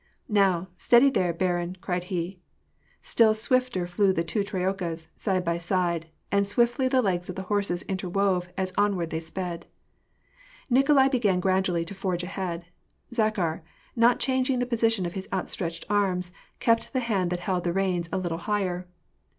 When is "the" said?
4.11-4.23, 6.87-7.03, 7.35-7.43, 14.57-14.65, 16.93-17.01, 17.63-17.71